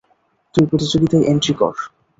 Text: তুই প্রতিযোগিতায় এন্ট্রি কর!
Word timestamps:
তুই 0.55 0.65
প্রতিযোগিতায় 0.65 1.27
এন্ট্রি 1.31 1.53
কর! 1.53 1.73